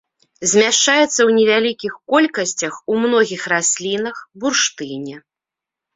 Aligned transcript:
Змяшчаецца 0.51 1.05
ў 1.27 1.29
невялікіх 1.39 1.93
колькасцях 2.13 2.73
ў 2.91 2.93
многіх 3.07 3.41
раслінах, 3.53 4.15
бурштыне. 4.45 5.15